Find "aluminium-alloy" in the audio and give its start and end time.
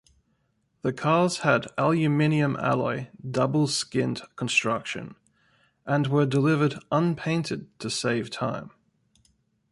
1.77-3.09